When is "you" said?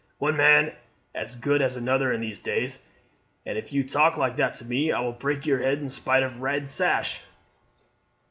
3.71-3.83